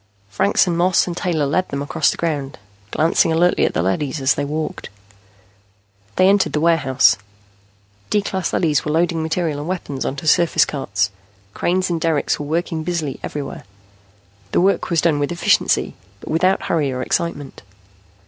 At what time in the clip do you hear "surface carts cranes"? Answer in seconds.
10.17-11.91